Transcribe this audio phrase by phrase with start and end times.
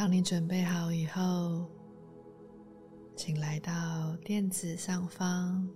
[0.00, 1.68] 当你准备好以后，
[3.14, 5.68] 请来到垫子上方，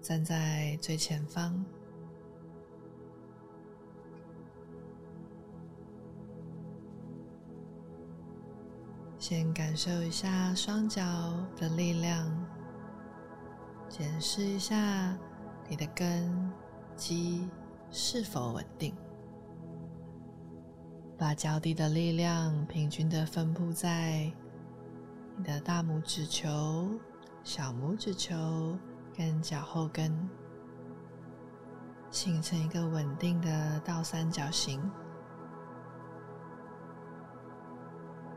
[0.00, 1.64] 站在最前方。
[9.18, 11.02] 先感受一下双脚
[11.56, 12.32] 的力量，
[13.88, 15.18] 检视一下
[15.68, 16.48] 你的根
[16.94, 17.50] 基
[17.90, 18.94] 是否稳定，
[21.24, 24.30] 把脚底的力量平均的分布在
[25.38, 26.86] 你的大拇指球、
[27.42, 28.76] 小拇指球
[29.16, 30.28] 跟脚后跟，
[32.10, 34.78] 形成一个稳定的倒三角形。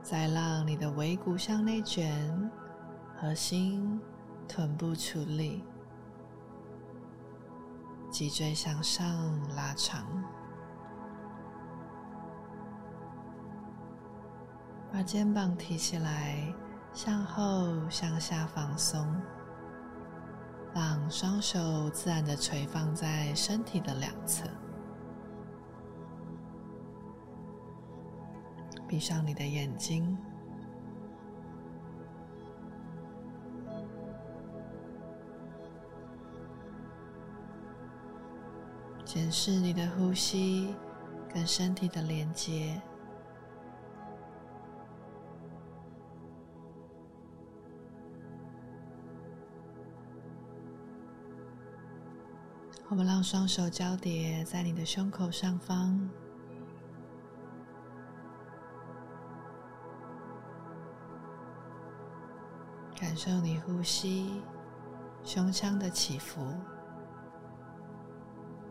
[0.02, 2.50] 再让你的尾骨向内卷，
[3.18, 4.00] 核心、
[4.48, 5.62] 臀部处理，
[8.10, 10.08] 脊椎向上拉长，
[14.98, 16.52] 把肩膀提起来，
[16.92, 19.06] 向后向下放松，
[20.74, 24.50] 让双手自然的垂放在身体的两侧。
[28.88, 30.18] 闭上你的眼睛，
[39.06, 40.74] 检视你的呼吸
[41.32, 42.82] 跟身体的连接。
[52.90, 56.10] 我们让双手交叠在你的胸口上方。
[63.00, 64.42] 感受你呼吸
[65.24, 66.42] 胸腔的起伏，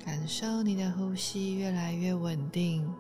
[0.05, 2.93] 感受你的呼吸越来越稳定、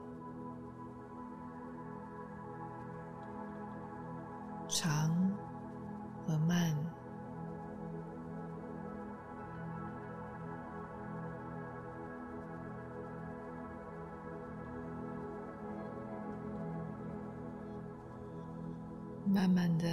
[19.36, 19.86] 慢慢的。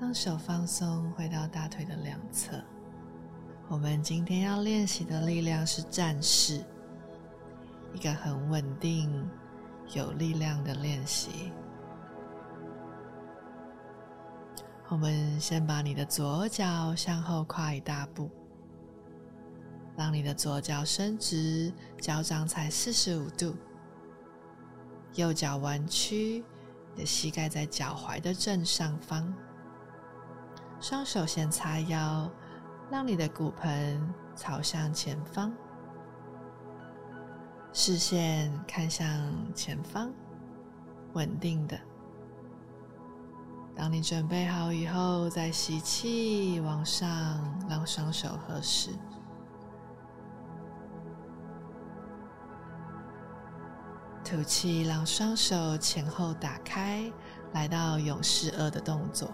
[0.00, 2.52] 让手放松，回到大腿的两侧。
[3.68, 6.64] 我们今天要练习的力量是战士，
[7.92, 9.28] 一个很稳定、
[9.92, 11.52] 有力量的练习。
[14.88, 18.30] 我们先把你的左脚向后跨一大步，
[19.96, 21.70] 让你的左脚伸直，
[22.00, 23.54] 脚掌踩四十五度，
[25.16, 26.44] 右脚弯曲，
[26.98, 29.32] 你的膝盖在脚踝的正上方。
[30.80, 32.28] 双手先叉腰，
[32.90, 35.52] 让你的骨盆朝向前方，
[37.72, 39.08] 视线看向
[39.54, 40.12] 前方，
[41.12, 41.78] 稳定的。
[43.76, 47.08] 当你准备好以后，再吸气往上，
[47.70, 48.90] 让双手合十，
[54.28, 57.10] 吐气，让双手前后打开，
[57.54, 59.32] 来到勇士二的动作。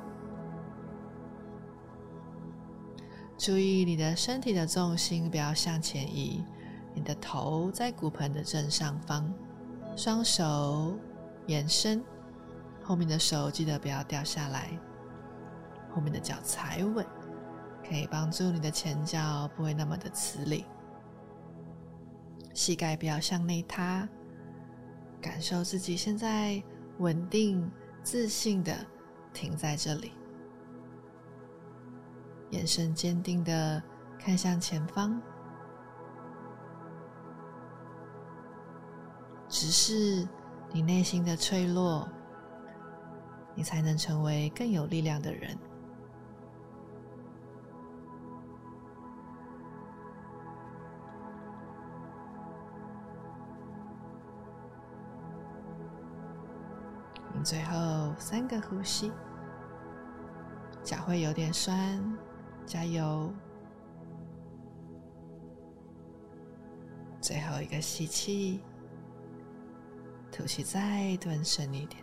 [3.37, 6.44] 注意你的身体的重心不要向前移，
[6.94, 9.28] 你的头在骨盆的正上方，
[9.97, 10.97] 双手
[11.49, 12.00] 延伸，
[12.84, 14.78] 后面的手记得不要掉下来，
[15.93, 17.04] 后面的脚踩稳，
[17.88, 20.65] 可以帮助你的前脚不会那么的吃力，
[22.54, 24.09] 膝盖不要向内塌，
[25.24, 26.62] 感受自己现在
[26.98, 27.70] 稳定
[28.02, 28.76] 自信的
[29.32, 30.12] 停在这里。
[32.50, 33.82] 眼神坚定的
[34.18, 35.18] 看向前方，
[39.48, 40.28] 直视
[40.70, 42.06] 你内心的脆弱，
[43.54, 45.56] 你才能成为更有力量的人。
[57.44, 59.12] 最后三个呼吸，
[60.82, 62.02] 脚会有点酸。
[62.64, 63.30] 加油！
[67.20, 68.62] 最后一个吸气，
[70.32, 72.02] 吐气，再蹲深一点。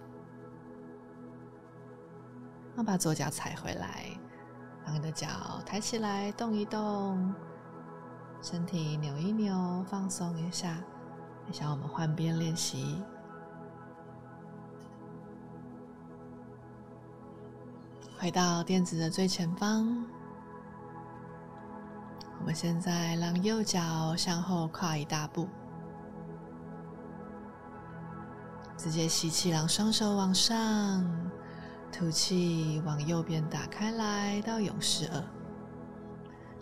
[2.76, 4.06] 那把左脚踩回来，
[4.86, 5.28] 让你的脚
[5.66, 7.34] 抬起来，动一动，
[8.44, 10.78] 身体扭一扭，放松一下。
[11.46, 13.02] 等下我们换边练习。
[18.22, 20.06] 回到垫子的最前方。
[22.40, 25.50] 我们现在让右脚向后跨一大步，
[28.78, 31.04] 直接吸气，让双手往上；
[31.92, 35.24] 吐气，往右边打开来到勇士二。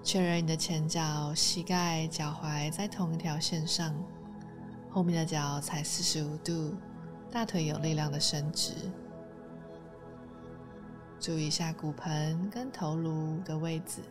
[0.01, 3.93] 确认你的前脚、膝盖、脚踝在同一条线上，
[4.89, 6.73] 后面的脚踩四十五度，
[7.29, 8.71] 大腿有力量的伸直。
[11.19, 14.01] 注意一下骨盆跟头颅的位置。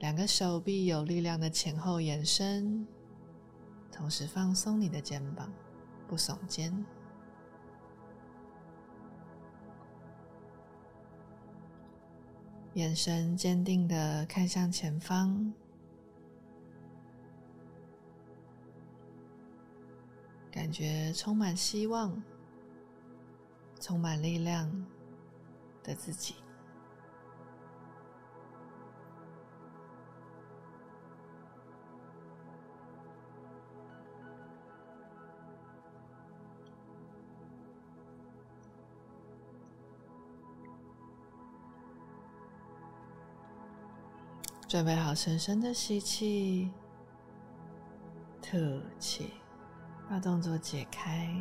[0.00, 2.86] 两个手臂有力量的前后延伸，
[3.90, 5.50] 同时放松你的肩膀，
[6.06, 6.84] 不耸肩。
[12.74, 15.54] 眼神坚定的看向前方，
[20.50, 22.22] 感觉充满希望、
[23.84, 24.66] 充满力量
[25.82, 26.36] 的自己。
[44.66, 46.72] 准备好，深深的吸气，
[48.40, 48.56] 吐
[48.98, 49.34] 气，
[50.08, 51.36] 把动作解开。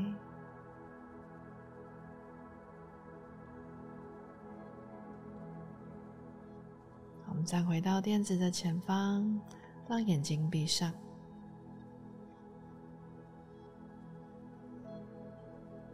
[7.45, 9.39] 再回到垫子的前方，
[9.87, 10.91] 让眼睛闭上，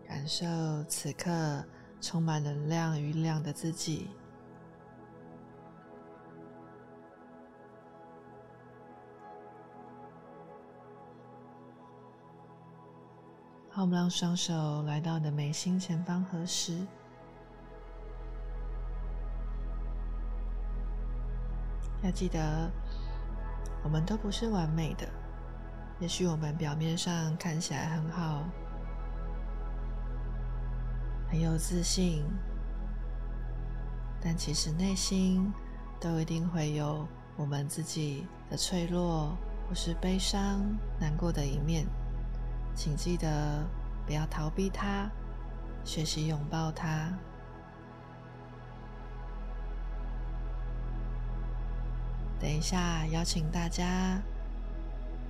[0.07, 0.45] 感受
[0.85, 1.63] 此刻
[1.99, 4.09] 充满能量与力量的自己。
[13.69, 16.85] 好，我们让双手来到你的眉心前方合十。
[22.09, 22.71] 要记得，
[23.83, 25.07] 我们都不是完美的。
[25.99, 28.45] 也许我们表面上看起来很好，
[31.29, 32.25] 很有自信，
[34.19, 35.53] 但其实内心
[35.99, 37.07] 都一定会有
[37.37, 40.65] 我们自己的脆弱，或是悲伤、
[40.99, 41.85] 难过的一面。
[42.73, 43.63] 请记得
[44.07, 45.07] 不要逃避它，
[45.83, 47.13] 学习拥抱它。
[52.39, 54.21] 等一下，邀请大家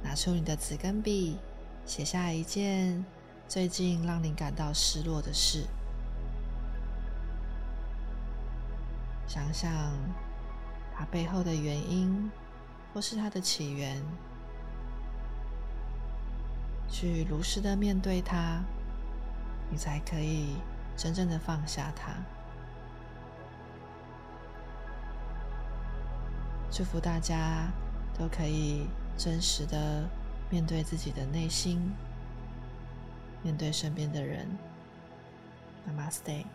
[0.04, 1.38] 拿出你的纸跟笔，
[1.86, 3.04] 写下一件
[3.48, 5.66] 最近让你感到失落的事。
[9.28, 9.72] 想想
[10.96, 12.32] 它背后的原因，
[12.94, 14.04] 或是它的起源。
[16.92, 18.64] 去如实的面对它，
[19.70, 20.56] 你才可以
[20.96, 22.14] 真正的放下它。
[26.72, 27.68] 祝福大家
[28.18, 28.88] 都可以
[29.18, 30.08] 真实的
[30.50, 31.92] 面对自己的内心，
[33.44, 34.48] 面对身边的人。
[35.88, 36.46] Namaste。